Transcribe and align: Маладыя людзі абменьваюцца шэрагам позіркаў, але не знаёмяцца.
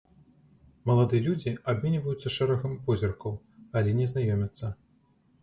Маладыя 0.89 1.21
людзі 1.27 1.51
абменьваюцца 1.73 2.33
шэрагам 2.37 2.73
позіркаў, 2.89 3.37
але 3.79 3.95
не 4.01 4.11
знаёмяцца. 4.15 4.73